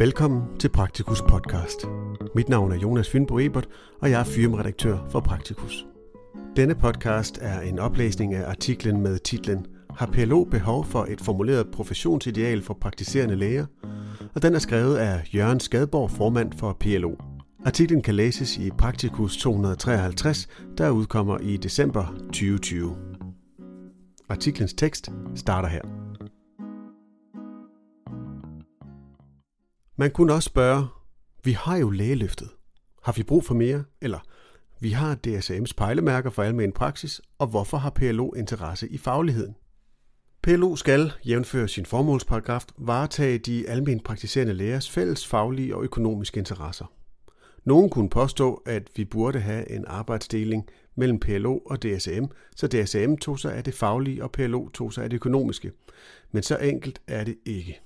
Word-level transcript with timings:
Velkommen 0.00 0.58
til 0.58 0.68
Praktikus 0.68 1.22
podcast. 1.22 1.86
Mit 2.34 2.48
navn 2.48 2.72
er 2.72 2.76
Jonas 2.76 3.10
Fynbo 3.10 3.38
Ebert, 3.38 3.68
og 4.02 4.10
jeg 4.10 4.20
er 4.20 4.24
firmaredaktør 4.24 4.98
for 5.10 5.20
Praktikus. 5.20 5.86
Denne 6.56 6.74
podcast 6.74 7.38
er 7.42 7.60
en 7.60 7.78
oplæsning 7.78 8.34
af 8.34 8.48
artiklen 8.50 9.00
med 9.00 9.18
titlen 9.18 9.66
Har 9.90 10.06
PLO 10.06 10.44
behov 10.44 10.84
for 10.84 11.04
et 11.04 11.20
formuleret 11.20 11.70
professionsideal 11.72 12.62
for 12.62 12.74
praktiserende 12.80 13.36
læger? 13.36 13.66
Og 14.34 14.42
den 14.42 14.54
er 14.54 14.58
skrevet 14.58 14.96
af 14.96 15.34
Jørgen 15.34 15.60
Skadborg, 15.60 16.10
formand 16.10 16.52
for 16.52 16.76
PLO. 16.80 17.14
Artiklen 17.64 18.02
kan 18.02 18.14
læses 18.14 18.58
i 18.58 18.70
Praktikus 18.78 19.36
253, 19.36 20.48
der 20.78 20.90
udkommer 20.90 21.38
i 21.38 21.56
december 21.56 22.14
2020. 22.32 22.96
Artiklens 24.28 24.74
tekst 24.74 25.10
starter 25.34 25.68
her. 25.68 26.09
Man 30.00 30.10
kunne 30.10 30.32
også 30.32 30.46
spørge, 30.46 30.86
vi 31.44 31.52
har 31.52 31.76
jo 31.76 31.90
lægeløftet. 31.90 32.48
Har 33.02 33.12
vi 33.12 33.22
brug 33.22 33.44
for 33.44 33.54
mere? 33.54 33.84
Eller, 34.00 34.18
vi 34.78 34.90
har 34.90 35.18
DSM's 35.26 35.72
pejlemærker 35.76 36.30
for 36.30 36.42
almen 36.42 36.72
praksis, 36.72 37.20
og 37.38 37.46
hvorfor 37.46 37.76
har 37.76 37.90
PLO 37.90 38.32
interesse 38.32 38.88
i 38.88 38.98
fagligheden? 38.98 39.56
PLO 40.42 40.76
skal, 40.76 41.12
jævnføre 41.24 41.68
sin 41.68 41.86
formålsparagraf, 41.86 42.64
varetage 42.78 43.38
de 43.38 43.68
almen 43.68 44.00
praktiserende 44.00 44.54
lægers 44.54 44.90
fælles 44.90 45.26
faglige 45.26 45.76
og 45.76 45.84
økonomiske 45.84 46.38
interesser. 46.38 46.92
Nogen 47.64 47.90
kunne 47.90 48.10
påstå, 48.10 48.62
at 48.66 48.88
vi 48.96 49.04
burde 49.04 49.40
have 49.40 49.70
en 49.70 49.84
arbejdsdeling 49.86 50.68
mellem 50.94 51.20
PLO 51.20 51.58
og 51.58 51.82
DSM, 51.82 52.24
så 52.56 52.66
DSM 52.66 53.14
tog 53.14 53.38
sig 53.38 53.54
af 53.54 53.64
det 53.64 53.74
faglige, 53.74 54.22
og 54.22 54.32
PLO 54.32 54.68
tog 54.68 54.92
sig 54.92 55.04
af 55.04 55.10
det 55.10 55.16
økonomiske. 55.16 55.72
Men 56.32 56.42
så 56.42 56.56
enkelt 56.56 57.00
er 57.06 57.24
det 57.24 57.36
ikke. 57.44 57.80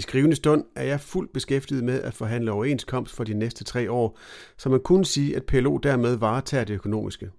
I 0.00 0.02
skrivende 0.02 0.36
stund 0.36 0.64
er 0.76 0.82
jeg 0.82 1.00
fuldt 1.00 1.32
beskæftiget 1.32 1.84
med 1.84 2.02
at 2.02 2.14
forhandle 2.14 2.52
overenskomst 2.52 3.14
for 3.14 3.24
de 3.24 3.34
næste 3.34 3.64
tre 3.64 3.90
år, 3.90 4.18
så 4.56 4.68
man 4.68 4.80
kunne 4.80 5.04
sige, 5.04 5.36
at 5.36 5.44
PLO 5.46 5.76
dermed 5.76 6.16
varetager 6.16 6.64
det 6.64 6.74
økonomiske. 6.74 7.30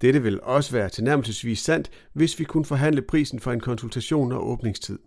Dette 0.00 0.22
vil 0.22 0.40
også 0.42 0.72
være 0.72 0.88
tilnærmelsesvis 0.88 1.58
sandt, 1.58 1.90
hvis 2.12 2.38
vi 2.38 2.44
kunne 2.44 2.64
forhandle 2.64 3.02
prisen 3.02 3.40
for 3.40 3.52
en 3.52 3.60
konsultation 3.60 4.32
og 4.32 4.48
åbningstid. 4.48 4.98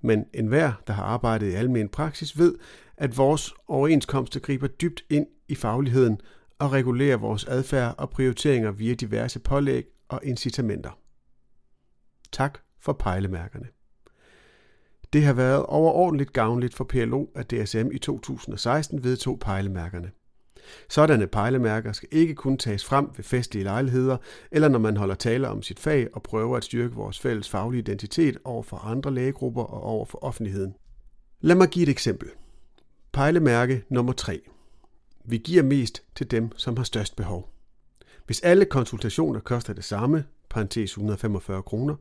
Men 0.00 0.24
enhver, 0.34 0.72
der 0.86 0.92
har 0.92 1.02
arbejdet 1.02 1.50
i 1.50 1.54
almen 1.54 1.88
praksis, 1.88 2.38
ved, 2.38 2.54
at 2.96 3.18
vores 3.18 3.54
overenskomster 3.68 4.40
griber 4.40 4.66
dybt 4.66 5.04
ind 5.10 5.26
i 5.48 5.54
fagligheden 5.54 6.20
og 6.58 6.72
regulerer 6.72 7.16
vores 7.16 7.44
adfærd 7.44 7.94
og 7.98 8.10
prioriteringer 8.10 8.70
via 8.70 8.94
diverse 8.94 9.38
pålæg 9.38 9.84
og 10.08 10.20
incitamenter. 10.24 10.98
Tak 12.32 12.58
for 12.80 12.92
pejlemærkerne. 12.92 13.66
Det 15.12 15.22
har 15.22 15.32
været 15.32 15.66
overordentligt 15.66 16.32
gavnligt 16.32 16.74
for 16.74 16.84
PLO, 16.84 17.26
at 17.34 17.50
DSM 17.50 17.90
i 17.92 17.98
2016 17.98 19.04
vedtog 19.04 19.38
pejlemærkerne. 19.40 20.10
Sådanne 20.88 21.26
pejlemærker 21.26 21.92
skal 21.92 22.08
ikke 22.12 22.34
kun 22.34 22.56
tages 22.56 22.84
frem 22.84 23.10
ved 23.16 23.24
festlige 23.24 23.64
lejligheder, 23.64 24.16
eller 24.50 24.68
når 24.68 24.78
man 24.78 24.96
holder 24.96 25.14
tale 25.14 25.48
om 25.48 25.62
sit 25.62 25.78
fag 25.78 26.08
og 26.12 26.22
prøver 26.22 26.56
at 26.56 26.64
styrke 26.64 26.94
vores 26.94 27.20
fælles 27.20 27.48
faglige 27.48 27.80
identitet 27.80 28.38
over 28.44 28.62
for 28.62 28.76
andre 28.76 29.14
lægegrupper 29.14 29.62
og 29.62 29.82
over 29.82 30.04
for 30.04 30.24
offentligheden. 30.24 30.74
Lad 31.40 31.56
mig 31.56 31.68
give 31.68 31.82
et 31.82 31.88
eksempel. 31.88 32.28
Pejlemærke 33.12 33.84
nummer 33.88 34.12
3. 34.12 34.40
Vi 35.24 35.38
giver 35.38 35.62
mest 35.62 36.02
til 36.14 36.30
dem, 36.30 36.50
som 36.56 36.76
har 36.76 36.84
størst 36.84 37.16
behov. 37.16 37.50
Hvis 38.26 38.40
alle 38.40 38.64
konsultationer 38.64 39.40
koster 39.40 39.72
det 39.72 39.84
samme, 39.84 40.24
parentes 40.50 40.90
145 40.90 41.62
kroner, 41.62 41.94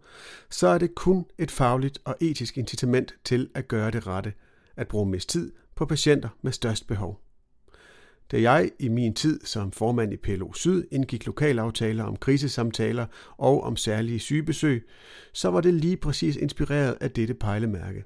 så 0.50 0.68
er 0.68 0.78
det 0.78 0.96
kun 0.96 1.26
et 1.38 1.52
fagligt 1.52 2.00
og 2.06 2.16
etisk 2.20 2.58
incitament 2.58 3.16
til 3.24 3.50
at 3.56 3.68
gøre 3.68 3.92
det 3.92 4.08
rette, 4.08 4.34
at 4.76 4.88
bruge 4.88 5.10
mest 5.10 5.30
tid 5.30 5.52
på 5.76 5.86
patienter 5.86 6.30
med 6.42 6.52
størst 6.52 6.88
behov. 6.88 7.22
Da 8.32 8.42
jeg 8.42 8.72
i 8.80 8.88
min 8.88 9.14
tid 9.14 9.40
som 9.44 9.72
formand 9.72 10.14
i 10.14 10.18
PLO 10.18 10.54
Syd 10.54 10.84
indgik 10.92 11.26
lokalaftaler 11.26 12.04
om 12.04 12.16
krisesamtaler 12.16 13.06
og 13.38 13.64
om 13.64 13.76
særlige 13.76 14.20
sygebesøg, 14.20 14.88
så 15.34 15.50
var 15.50 15.62
det 15.62 15.74
lige 15.74 15.98
præcis 15.98 16.36
inspireret 16.36 16.98
af 17.02 17.12
dette 17.12 17.34
pejlemærke. 17.34 18.04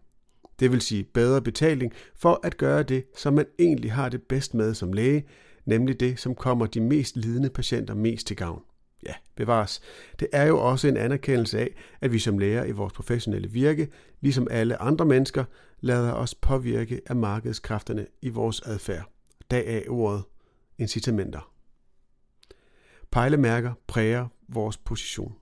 Det 0.59 0.71
vil 0.71 0.81
sige 0.81 1.03
bedre 1.03 1.41
betaling 1.41 1.93
for 2.15 2.39
at 2.43 2.57
gøre 2.57 2.83
det, 2.83 3.03
som 3.17 3.33
man 3.33 3.45
egentlig 3.59 3.91
har 3.91 4.09
det 4.09 4.21
bedst 4.21 4.53
med 4.53 4.73
som 4.73 4.93
læge, 4.93 5.23
nemlig 5.65 5.99
det, 5.99 6.19
som 6.19 6.35
kommer 6.35 6.65
de 6.65 6.81
mest 6.81 7.17
lidende 7.17 7.49
patienter 7.49 7.93
mest 7.93 8.27
til 8.27 8.35
gavn. 8.35 8.61
Ja, 9.05 9.13
bevares. 9.35 9.81
Det 10.19 10.27
er 10.31 10.43
jo 10.43 10.59
også 10.59 10.87
en 10.87 10.97
anerkendelse 10.97 11.59
af, 11.59 11.75
at 12.01 12.11
vi 12.11 12.19
som 12.19 12.39
læger 12.39 12.63
i 12.63 12.71
vores 12.71 12.93
professionelle 12.93 13.51
virke, 13.51 13.87
ligesom 14.21 14.47
alle 14.51 14.81
andre 14.81 15.05
mennesker, 15.05 15.43
lader 15.79 16.13
os 16.13 16.35
påvirke 16.35 17.01
af 17.05 17.15
markedskræfterne 17.15 18.07
i 18.21 18.29
vores 18.29 18.61
adfærd. 18.61 19.11
af 19.51 19.85
ordet 19.89 20.23
incitamenter. 20.77 21.51
Pejlemærker 23.11 23.73
præger 23.87 24.27
vores 24.47 24.77
position. 24.77 25.35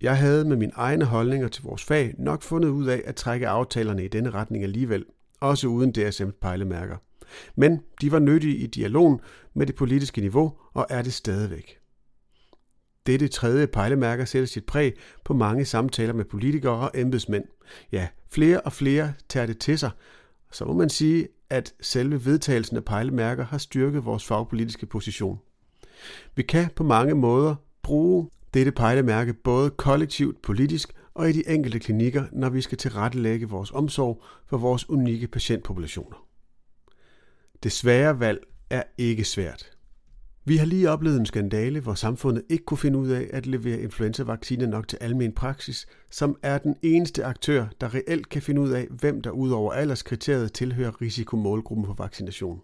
Jeg 0.00 0.18
havde 0.18 0.44
med 0.44 0.56
mine 0.56 0.72
egne 0.74 1.04
holdninger 1.04 1.48
til 1.48 1.64
vores 1.64 1.84
fag 1.84 2.14
nok 2.18 2.42
fundet 2.42 2.68
ud 2.68 2.86
af 2.86 3.02
at 3.04 3.16
trække 3.16 3.48
aftalerne 3.48 4.04
i 4.04 4.08
denne 4.08 4.30
retning 4.30 4.64
alligevel, 4.64 5.04
også 5.40 5.66
uden 5.68 5.94
DSM's 5.98 6.38
pejlemærker. 6.40 6.96
Men 7.56 7.80
de 8.00 8.12
var 8.12 8.18
nyttige 8.18 8.56
i 8.56 8.66
dialogen 8.66 9.20
med 9.54 9.66
det 9.66 9.74
politiske 9.74 10.20
niveau 10.20 10.52
og 10.74 10.86
er 10.90 11.02
det 11.02 11.12
stadigvæk. 11.12 11.78
Dette 13.06 13.28
tredje 13.28 13.66
pejlemærke 13.66 14.26
sætter 14.26 14.46
sit 14.46 14.66
præg 14.66 14.94
på 15.24 15.34
mange 15.34 15.64
samtaler 15.64 16.12
med 16.12 16.24
politikere 16.24 16.74
og 16.74 16.90
embedsmænd. 16.94 17.44
Ja, 17.92 18.08
flere 18.30 18.60
og 18.60 18.72
flere 18.72 19.12
tager 19.28 19.46
det 19.46 19.58
til 19.58 19.78
sig. 19.78 19.90
Så 20.52 20.64
må 20.64 20.72
man 20.72 20.88
sige, 20.88 21.28
at 21.50 21.74
selve 21.80 22.24
vedtagelsen 22.24 22.76
af 22.76 22.84
pejlemærker 22.84 23.44
har 23.44 23.58
styrket 23.58 24.04
vores 24.04 24.24
fagpolitiske 24.24 24.86
position. 24.86 25.38
Vi 26.34 26.42
kan 26.42 26.70
på 26.76 26.84
mange 26.84 27.14
måder 27.14 27.54
bruge 27.82 28.28
dette 28.54 28.72
pejlemærke 28.72 29.34
både 29.34 29.70
kollektivt 29.70 30.42
politisk 30.42 30.92
og 31.14 31.30
i 31.30 31.32
de 31.32 31.48
enkelte 31.48 31.78
klinikker, 31.78 32.24
når 32.32 32.48
vi 32.48 32.60
skal 32.60 32.78
tilrettelægge 32.78 33.48
vores 33.48 33.70
omsorg 33.70 34.22
for 34.46 34.58
vores 34.58 34.90
unikke 34.90 35.26
patientpopulationer. 35.26 36.25
Det 37.62 37.72
svære 37.72 38.20
valg 38.20 38.38
er 38.70 38.82
ikke 38.98 39.24
svært. 39.24 39.76
Vi 40.44 40.56
har 40.56 40.66
lige 40.66 40.90
oplevet 40.90 41.20
en 41.20 41.26
skandale, 41.26 41.80
hvor 41.80 41.94
samfundet 41.94 42.44
ikke 42.48 42.64
kunne 42.64 42.78
finde 42.78 42.98
ud 42.98 43.08
af 43.08 43.30
at 43.32 43.46
levere 43.46 43.80
influenzavacciner 43.80 44.66
nok 44.66 44.88
til 44.88 44.98
almen 45.00 45.32
praksis, 45.32 45.86
som 46.10 46.36
er 46.42 46.58
den 46.58 46.76
eneste 46.82 47.24
aktør, 47.24 47.66
der 47.80 47.94
reelt 47.94 48.28
kan 48.28 48.42
finde 48.42 48.60
ud 48.60 48.70
af, 48.70 48.86
hvem 48.90 49.20
der 49.20 49.30
ud 49.30 49.50
over 49.50 49.72
alderskriteriet 49.72 50.52
tilhører 50.52 51.00
risikomålgruppen 51.02 51.86
for 51.86 51.94
vaccination. 51.94 52.60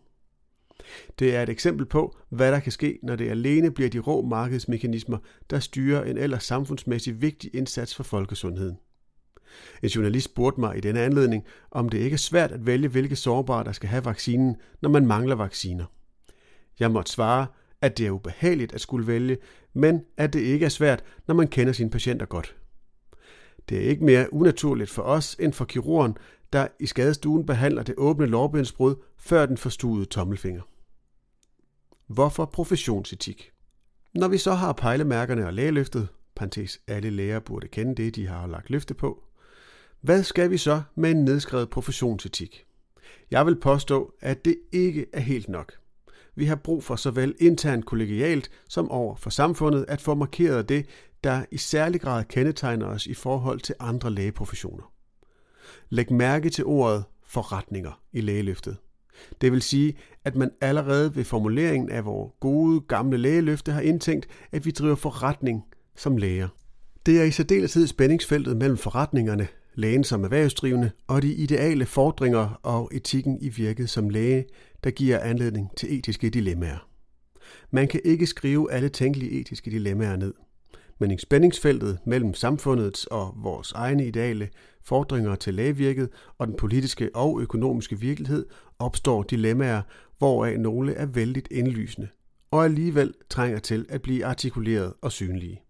Det 1.19 1.37
er 1.37 1.43
et 1.43 1.49
eksempel 1.49 1.87
på, 1.87 2.17
hvad 2.29 2.53
der 2.53 2.61
kan 2.61 2.73
ske, 2.73 2.99
når 3.03 3.17
det 3.17 3.29
alene 3.29 3.71
bliver 3.71 3.91
de 3.91 3.99
rå 3.99 4.23
markedsmekanismer, 4.23 5.19
der 5.51 5.59
styrer 5.59 6.05
en 6.05 6.19
ellers 6.19 6.45
samfundsmæssig 6.45 7.23
vigtig 7.23 7.51
indsats 7.55 7.95
for 7.95 8.03
folkesundheden. 8.03 8.79
En 9.83 9.89
journalist 9.89 10.25
spurgte 10.25 10.61
mig 10.61 10.77
i 10.77 10.81
denne 10.81 11.01
anledning, 11.01 11.45
om 11.71 11.89
det 11.89 11.99
ikke 11.99 12.15
er 12.15 12.19
svært 12.19 12.53
at 12.53 12.67
vælge, 12.67 12.89
hvilke 12.89 13.17
sårbare 13.17 13.65
der 13.65 13.73
skal 13.73 13.89
have 13.89 14.05
vaccinen, 14.05 14.57
når 14.81 14.91
man 14.91 15.07
mangler 15.07 15.35
vacciner. 15.35 15.85
Jeg 16.81 16.91
måtte 16.91 17.13
svare, 17.13 17.47
at 17.81 17.99
det 17.99 18.07
er 18.07 18.11
ubehageligt 18.11 18.75
at 18.75 18.81
skulle 18.81 19.07
vælge, 19.07 19.39
men 19.73 20.05
at 20.17 20.33
det 20.33 20.41
ikke 20.41 20.65
er 20.65 20.71
svært, 20.71 21.05
når 21.27 21.35
man 21.35 21.49
kender 21.49 21.73
sine 21.73 21.91
patienter 21.91 22.27
godt. 22.27 22.57
Det 23.69 23.79
er 23.79 23.89
ikke 23.89 24.05
mere 24.05 24.33
unaturligt 24.33 24.91
for 24.91 25.03
os 25.03 25.37
end 25.41 25.53
for 25.53 25.65
kirurgen, 25.65 26.17
der 26.53 26.67
i 26.81 26.87
skadestuen 26.87 27.47
behandler 27.47 27.83
det 27.83 27.95
åbne 27.99 28.27
lårbensbrud 28.27 28.95
før 29.17 29.47
den 29.47 29.57
forstuede 29.57 30.05
tommelfinger. 30.05 30.63
Hvorfor 32.07 32.45
professionsetik? 32.45 33.51
Når 34.15 34.29
vi 34.29 34.39
så 34.39 34.53
har 34.53 34.73
pejlemærkerne 34.73 35.47
og 35.47 35.55
lægeløftet, 35.55 36.09
parentes 36.35 36.81
alle 36.89 37.11
læger 37.11 37.41
burde 37.41 37.69
kende 37.69 37.95
det, 37.95 38.15
de 38.15 38.27
har 38.27 38.47
lagt 38.47 38.71
løfte 38.71 38.95
på, 38.95 39.25
hvad 40.03 40.23
skal 40.23 40.51
vi 40.51 40.57
så 40.57 40.83
med 40.95 41.11
en 41.11 41.25
nedskrevet 41.25 41.71
professionsetik? 41.71 42.65
Jeg 43.31 43.47
vil 43.47 43.61
påstå, 43.61 44.15
at 44.21 44.45
det 44.45 44.57
ikke 44.73 45.07
er 45.13 45.21
helt 45.21 45.49
nok. 45.49 45.73
Vi 46.35 46.45
har 46.45 46.57
brug 46.57 46.85
for 46.85 46.97
såvel 46.97 47.35
internt 47.41 47.87
kollegialt 47.87 48.51
som 48.69 48.91
over 48.91 49.17
for 49.17 49.31
samfundet 49.31 49.85
at 49.89 50.01
få 50.01 50.15
markeret 50.15 50.69
det, 50.69 50.87
der 51.25 51.45
i 51.51 51.57
særlig 51.57 52.01
grad 52.01 52.25
kendetegner 52.25 52.87
os 52.87 53.07
i 53.07 53.15
forhold 53.15 53.61
til 53.61 53.75
andre 53.81 54.11
lægeprofessioner. 54.11 54.93
Læg 55.91 56.13
mærke 56.13 56.51
til 56.51 56.65
ordet 56.65 57.05
forretninger 57.27 58.01
i 58.13 58.21
lægeløftet. 58.21 58.77
Det 59.41 59.53
vil 59.53 59.63
sige, 59.63 59.97
at 60.25 60.37
man 60.37 60.51
allerede 60.61 61.17
ved 61.17 61.25
formuleringen 61.25 61.91
af 61.91 62.05
vores 62.05 62.33
gode 62.41 62.81
gamle 62.81 63.17
lægeløfte 63.17 63.73
har 63.73 63.81
indtænkt, 63.81 64.27
at 64.53 64.67
vi 64.67 64.71
driver 64.71 64.95
forretning 64.95 65.65
som 65.97 66.17
læger. 66.17 66.49
Det 67.07 67.21
er 67.21 67.25
i 67.25 67.31
særdeleshed 67.31 67.87
spændingsfeltet 67.87 68.57
mellem 68.57 68.77
forretningerne, 68.77 69.49
lægen 69.75 70.05
som 70.05 70.25
erhvervsdrivende 70.25 70.91
og 71.07 71.23
de 71.23 71.35
ideale 71.35 71.87
fordringer 71.87 72.61
og 72.63 72.91
etikken 72.93 73.39
i 73.41 73.49
virket 73.49 73.91
som 73.91 74.09
læge, 74.09 74.45
der 74.85 74.91
giver 74.91 75.19
anledning 75.19 75.77
til 75.77 75.99
etiske 75.99 76.31
dilemmaer. 76.31 76.89
Man 77.71 77.89
kan 77.89 78.01
ikke 78.05 78.27
skrive 78.27 78.73
alle 78.73 78.89
tænkelige 78.89 79.41
etiske 79.41 79.71
dilemmaer 79.71 80.17
ned, 80.17 80.35
men 80.99 81.11
i 81.11 81.19
spændingsfeltet 81.19 81.99
mellem 82.07 82.35
samfundets 82.35 83.07
og 83.07 83.35
vores 83.37 83.73
egne 83.73 84.07
ideale 84.07 84.49
fordringer 84.85 85.35
til 85.35 85.55
lægevirket 85.55 86.09
og 86.39 86.47
den 86.47 86.57
politiske 86.57 87.11
og 87.15 87.41
økonomiske 87.41 88.01
virkelighed 88.01 88.47
opstår 88.79 89.23
dilemmaer, 89.23 89.83
hvoraf 90.19 90.59
nogle 90.59 90.95
er 90.95 91.07
vældigt 91.07 91.49
indlysende, 91.51 92.09
og 92.51 92.65
alligevel 92.65 93.15
trænger 93.31 93.59
til 93.59 93.87
at 93.89 94.03
blive 94.03 94.25
artikuleret 94.25 94.93
og 95.01 95.13
synlige. 95.13 95.63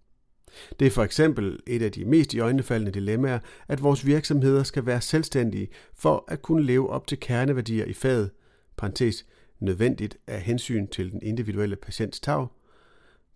Det 0.80 0.86
er 0.86 0.90
for 0.90 1.02
eksempel 1.02 1.58
et 1.66 1.82
af 1.82 1.92
de 1.92 2.04
mest 2.04 2.34
iøjnefaldende 2.34 2.92
dilemmaer, 2.92 3.38
at 3.68 3.82
vores 3.82 4.06
virksomheder 4.06 4.62
skal 4.62 4.86
være 4.86 5.00
selvstændige 5.00 5.68
for 5.94 6.24
at 6.28 6.42
kunne 6.42 6.64
leve 6.64 6.90
op 6.90 7.06
til 7.06 7.20
kerneværdier 7.20 7.84
i 7.84 7.92
faget, 7.92 8.30
parentes, 8.76 9.26
nødvendigt 9.60 10.16
af 10.26 10.40
hensyn 10.40 10.86
til 10.86 11.12
den 11.12 11.22
individuelle 11.22 11.76
patients 11.76 12.20
tag, 12.20 12.46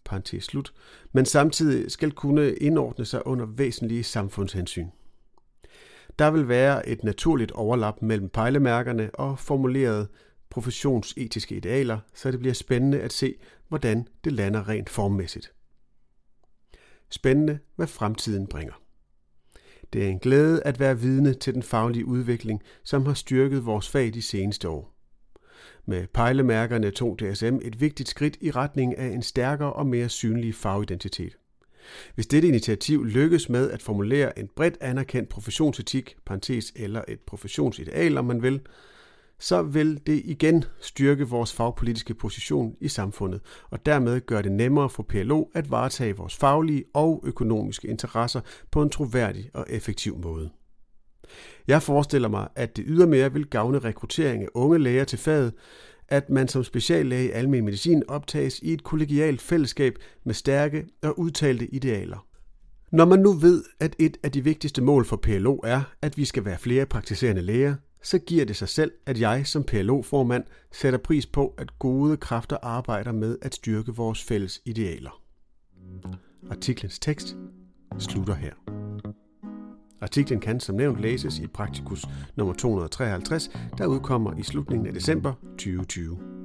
parentes 0.05 0.45
slut, 0.45 0.73
men 1.13 1.25
samtidig 1.25 1.91
skal 1.91 2.13
kunne 2.13 2.55
indordne 2.55 3.05
sig 3.05 3.27
under 3.27 3.47
væsentlige 3.47 4.05
samfundshensyn. 4.05 4.87
Der 6.19 6.31
vil 6.31 6.49
være 6.49 6.89
et 6.89 7.05
naturligt 7.05 7.53
overlap 7.53 8.03
mellem 8.03 8.29
pejlemærkerne 8.29 9.11
og 9.15 9.39
formulerede 9.39 10.09
professionsetiske 10.51 11.57
idealer, 11.57 11.99
så 12.15 12.31
det 12.31 12.39
bliver 12.39 12.55
spændende 12.55 13.01
at 13.01 13.13
se, 13.13 13.35
hvordan 13.69 14.09
det 14.25 14.33
lander 14.33 14.69
rent 14.69 14.91
formmæssigt. 14.91 15.53
Spændende, 17.11 17.59
hvad 17.77 17.87
fremtiden 17.87 18.47
bringer. 18.47 18.83
Det 19.93 20.05
er 20.05 20.09
en 20.09 20.19
glæde 20.19 20.63
at 20.63 20.81
være 20.81 21.01
vidne 21.01 21.35
til 21.35 21.55
den 21.55 21.63
faglige 21.63 22.07
udvikling, 22.07 22.63
som 22.85 23.07
har 23.07 23.15
styrket 23.15 23.67
vores 23.67 23.89
fag 23.89 24.15
de 24.15 24.23
seneste 24.23 24.69
år. 24.69 24.93
Med 25.87 26.07
pejlemærkerne 26.07 26.91
tog 26.91 27.19
DSM 27.19 27.57
et 27.63 27.81
vigtigt 27.81 28.09
skridt 28.09 28.37
i 28.41 28.51
retning 28.51 28.99
af 28.99 29.07
en 29.07 29.23
stærkere 29.23 29.73
og 29.73 29.87
mere 29.87 30.09
synlig 30.09 30.55
fagidentitet. 30.55 31.37
Hvis 32.15 32.27
dette 32.27 32.49
initiativ 32.49 33.05
lykkes 33.05 33.49
med 33.49 33.71
at 33.71 33.83
formulere 33.83 34.39
en 34.39 34.49
bredt 34.57 34.77
anerkendt 34.81 35.29
professionsetik, 35.29 36.17
parentes 36.27 36.73
eller 36.77 37.03
et 37.09 37.21
professionsideal, 37.21 38.19
om 38.19 38.25
man 38.25 38.43
vil, 38.43 38.61
så 39.39 39.63
vil 39.63 40.01
det 40.07 40.23
igen 40.25 40.65
styrke 40.81 41.29
vores 41.29 41.53
fagpolitiske 41.53 42.15
position 42.15 42.75
i 42.81 42.89
samfundet, 42.89 43.41
og 43.71 43.87
dermed 43.87 44.21
gøre 44.27 44.43
det 44.43 44.53
nemmere 44.53 44.91
for 44.91 45.03
PLO 45.03 45.45
at 45.55 45.71
varetage 45.71 46.17
vores 46.17 46.37
faglige 46.37 46.85
og 46.95 47.23
økonomiske 47.27 47.89
interesser 47.89 48.41
på 48.71 48.83
en 48.83 48.91
troværdig 48.91 49.51
og 49.55 49.67
effektiv 49.69 50.19
måde. 50.19 50.51
Jeg 51.67 51.83
forestiller 51.83 52.29
mig, 52.29 52.49
at 52.57 52.77
det 52.77 52.85
ydermere 52.89 53.33
vil 53.33 53.47
gavne 53.47 53.79
rekruttering 53.79 54.43
af 54.43 54.49
unge 54.55 54.79
læger 54.79 55.05
til 55.05 55.19
faget, 55.19 55.53
at 56.09 56.31
man 56.31 56.49
som 56.49 56.65
speciallæge 56.65 57.29
i 57.29 57.31
almen 57.31 57.65
medicin 57.65 58.03
optages 58.09 58.59
i 58.63 58.73
et 58.73 58.85
kollegialt 58.85 59.41
fællesskab 59.41 59.99
med 60.25 60.35
stærke 60.35 60.87
og 61.03 61.19
udtalte 61.19 61.75
idealer. 61.75 62.27
Når 62.93 63.05
man 63.05 63.19
nu 63.19 63.33
ved, 63.33 63.65
at 63.81 63.97
et 63.99 64.17
af 64.23 64.33
de 64.33 64.45
vigtigste 64.45 64.83
mål 64.83 65.05
for 65.05 65.17
PLO 65.17 65.57
er, 65.65 65.83
at 66.03 66.17
vi 66.17 66.25
skal 66.25 66.45
være 66.45 66.59
flere 66.59 66.87
praktiserende 66.87 67.43
læger, 67.43 67.75
så 68.03 68.19
giver 68.19 68.45
det 68.45 68.57
sig 68.57 68.69
selv, 68.69 68.93
at 69.07 69.21
jeg 69.21 69.47
som 69.47 69.65
PLO-formand 69.65 70.45
sætter 70.73 70.99
pris 70.99 71.27
på, 71.27 71.55
at 71.59 71.79
gode 71.79 72.17
kræfter 72.17 72.57
arbejder 72.63 73.13
med 73.13 73.39
at 73.43 73.55
styrke 73.55 73.95
vores 73.95 74.23
fælles 74.23 74.61
idealer. 74.65 75.23
Artiklens 76.51 76.99
tekst 76.99 77.37
slutter 77.99 78.35
her. 78.35 78.53
Artiklen 80.01 80.41
kan 80.41 80.61
som 80.61 80.75
nævnt 80.75 81.01
læses 81.01 81.39
i 81.39 81.47
Praktikus 81.47 82.05
nummer 82.37 82.55
253, 82.55 83.51
der 83.79 83.87
udkommer 83.87 84.39
i 84.39 84.43
slutningen 84.43 84.87
af 84.87 84.93
december 84.93 85.33
2020. 85.59 86.36